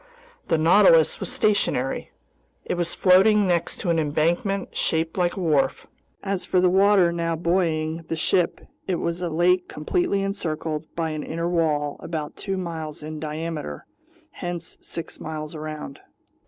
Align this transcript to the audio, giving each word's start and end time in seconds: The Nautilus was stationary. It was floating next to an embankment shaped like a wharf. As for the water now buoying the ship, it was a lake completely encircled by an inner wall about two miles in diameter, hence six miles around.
The 0.47 0.57
Nautilus 0.57 1.19
was 1.19 1.31
stationary. 1.31 2.09
It 2.65 2.73
was 2.73 2.95
floating 2.95 3.45
next 3.45 3.77
to 3.81 3.91
an 3.91 3.99
embankment 3.99 4.75
shaped 4.75 5.15
like 5.15 5.37
a 5.37 5.39
wharf. 5.39 5.85
As 6.23 6.43
for 6.43 6.59
the 6.59 6.71
water 6.71 7.11
now 7.11 7.35
buoying 7.35 8.05
the 8.07 8.15
ship, 8.15 8.61
it 8.87 8.95
was 8.95 9.21
a 9.21 9.29
lake 9.29 9.67
completely 9.69 10.23
encircled 10.23 10.85
by 10.95 11.11
an 11.11 11.21
inner 11.21 11.47
wall 11.47 11.97
about 11.99 12.35
two 12.35 12.57
miles 12.57 13.03
in 13.03 13.19
diameter, 13.19 13.85
hence 14.31 14.75
six 14.81 15.19
miles 15.19 15.53
around. 15.53 15.99